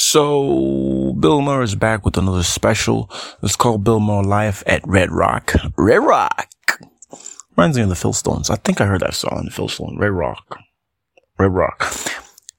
[0.00, 3.10] So, Bill Burr is back with another special.
[3.42, 5.52] It's called Bill Burr Live at Red Rock.
[5.76, 6.48] Red Rock!
[7.54, 8.48] Reminds me of the Phil Stones.
[8.48, 9.98] I think I heard that song, the Phil Stones.
[9.98, 10.58] Red Rock.
[11.38, 11.94] Red Rock.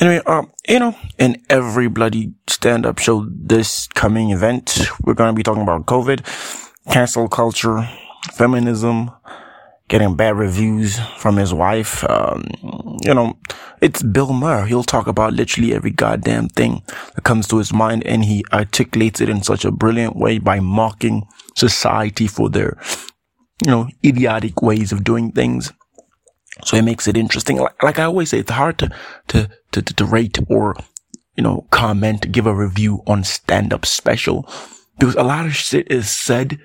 [0.00, 5.42] Anyway, um, you know, in every bloody stand-up show this coming event, we're gonna be
[5.42, 6.22] talking about COVID,
[6.92, 7.88] cancel culture,
[8.32, 9.10] feminism,
[9.88, 12.08] getting bad reviews from his wife.
[12.08, 12.44] Um,
[13.02, 13.36] you know,
[13.84, 14.64] it's Bill Burr.
[14.64, 16.82] He'll talk about literally every goddamn thing
[17.14, 20.58] that comes to his mind and he articulates it in such a brilliant way by
[20.58, 22.78] mocking society for their,
[23.62, 25.70] you know, idiotic ways of doing things.
[26.64, 27.58] So it makes it interesting.
[27.58, 28.90] Like, like I always say, it's hard to,
[29.28, 30.74] to, to, to rate or,
[31.36, 34.48] you know, comment, give a review on stand up special
[34.98, 36.58] because a lot of shit is said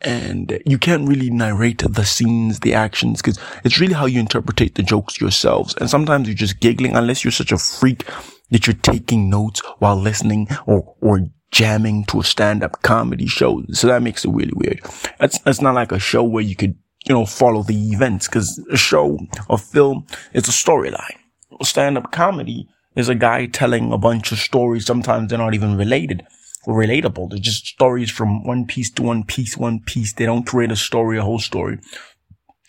[0.00, 4.74] and you can't really narrate the scenes, the actions, because it's really how you interpret
[4.74, 5.74] the jokes yourselves.
[5.76, 8.04] And sometimes you're just giggling unless you're such a freak
[8.50, 11.20] that you're taking notes while listening or, or
[11.50, 13.62] jamming to a stand-up comedy show.
[13.72, 14.80] So that makes it really weird.
[15.20, 18.64] It's, it's not like a show where you could, you know, follow the events because
[18.70, 19.18] a show,
[19.50, 21.16] a film, it's a storyline.
[21.62, 24.86] Stand-up comedy is a guy telling a bunch of stories.
[24.86, 26.24] Sometimes they're not even related
[26.68, 27.30] relatable.
[27.30, 30.12] They're just stories from one piece to one piece, one piece.
[30.12, 31.78] They don't create a story, a whole story.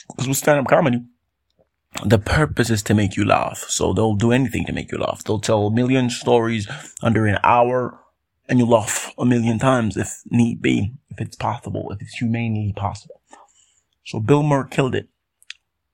[0.07, 1.03] Because with stand-up comedy,
[2.05, 3.65] the purpose is to make you laugh.
[3.67, 5.23] So they'll do anything to make you laugh.
[5.23, 6.67] They'll tell a million stories
[7.01, 7.99] under an hour
[8.47, 12.73] and you laugh a million times if need be, if it's possible, if it's humanely
[12.75, 13.21] possible.
[14.05, 15.09] So Bill Burr killed it.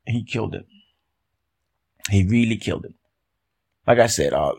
[0.05, 0.65] He killed it.
[2.09, 2.93] He really killed it.
[3.87, 4.53] Like I said, uh,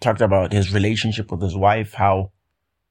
[0.00, 2.32] talked about his relationship with his wife, how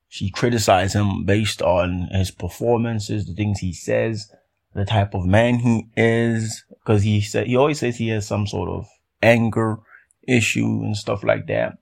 [0.10, 4.32] she criticized him based on his performances, the things he says,
[4.74, 6.66] the type of man he is.
[6.84, 8.88] Cause he said, he always says he has some sort of
[9.22, 9.78] anger
[10.28, 11.78] issue and stuff like that.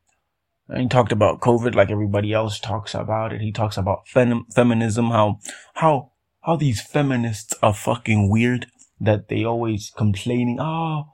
[0.68, 3.40] And he talked about COVID like everybody else talks about it.
[3.40, 5.40] He talks about fem- feminism, how,
[5.76, 6.12] how,
[6.42, 8.68] how these feminists are fucking weird
[9.00, 11.06] that they always complaining, oh,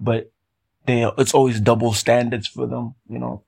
[0.00, 0.32] but
[0.86, 3.44] they, it's always double standards for them, you know.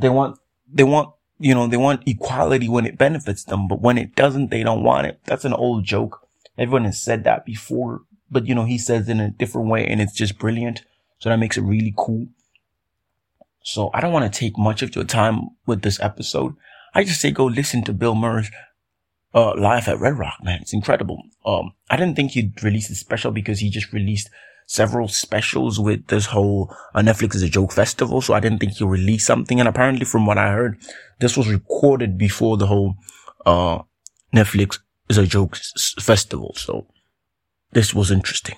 [0.00, 0.38] They want,
[0.72, 4.50] they want you know, they want equality when it benefits them, but when it doesn't,
[4.50, 5.20] they don't want it.
[5.24, 6.26] That's an old joke.
[6.56, 9.86] Everyone has said that before, but you know, he says it in a different way
[9.86, 10.84] and it's just brilliant.
[11.18, 12.28] So that makes it really cool.
[13.62, 16.54] So I don't want to take much of your time with this episode.
[16.94, 18.50] I just say go listen to Bill Burr's
[19.34, 20.60] uh, live at Red Rock, man.
[20.62, 21.22] It's incredible.
[21.44, 24.30] Um, I didn't think he'd release a special because he just released
[24.68, 28.20] several specials with this whole uh, Netflix is a joke festival.
[28.20, 29.58] So I didn't think he'll release something.
[29.58, 30.78] And apparently from what I heard,
[31.20, 32.94] this was recorded before the whole,
[33.46, 33.80] uh,
[34.32, 34.78] Netflix
[35.08, 35.56] is a joke
[36.00, 36.52] festival.
[36.54, 36.86] So
[37.72, 38.56] this was interesting.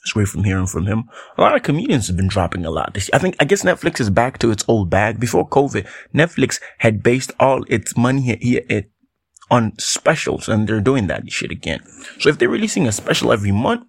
[0.00, 1.04] It's great from hearing from him.
[1.36, 3.16] A lot of comedians have been dropping a lot this year.
[3.16, 5.20] I think, I guess Netflix is back to its old bag.
[5.20, 8.86] Before COVID, Netflix had based all its money here
[9.50, 11.82] on specials and they're doing that shit again.
[12.18, 13.84] So if they're releasing a special every month,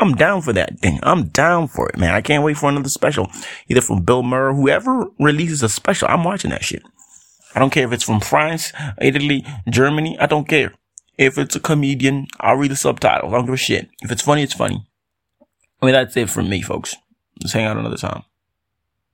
[0.00, 0.98] I'm down for that thing.
[1.02, 2.14] I'm down for it, man.
[2.14, 3.30] I can't wait for another special,
[3.68, 6.08] either from Bill Murray, whoever releases a special.
[6.08, 6.82] I'm watching that shit.
[7.54, 10.18] I don't care if it's from France, Italy, Germany.
[10.18, 10.74] I don't care.
[11.16, 13.32] If it's a comedian, I'll read the subtitles.
[13.32, 13.88] I don't give a shit.
[14.02, 14.84] If it's funny, it's funny.
[15.80, 16.96] I mean, that's it from me, folks.
[17.40, 18.24] Let's hang out another time.